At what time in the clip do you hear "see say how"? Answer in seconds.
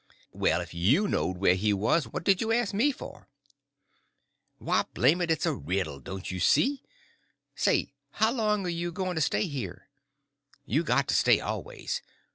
6.39-8.31